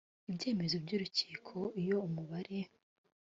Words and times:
ibyemezo 0.29 0.75
by 0.83 0.91
ukuri 0.97 1.35
iyo 1.81 1.97
umubare 2.07 2.57